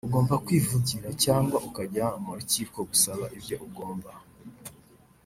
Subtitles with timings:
[0.07, 4.11] ugomba kwivugira cyangwa ukajya mu rukiko gusaba ibyo ugombwa